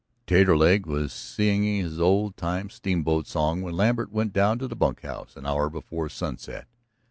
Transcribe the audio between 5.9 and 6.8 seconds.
sunset.